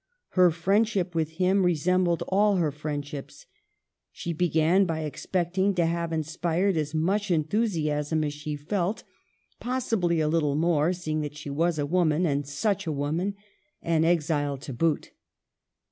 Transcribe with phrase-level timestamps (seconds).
[0.29, 3.45] Her friendship with him resembled all her friendships.
[4.11, 9.03] She began by expecting to have in spired as much enthusiasm as she felt,
[9.59, 13.35] possibly a little more, seeing that she was a woman, and such a woman,
[13.79, 15.11] and exiled to boot.